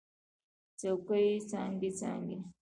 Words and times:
څوکې 0.79 1.19
یې 1.27 1.37
څانګې، 1.49 1.89
څانګې 1.99 2.37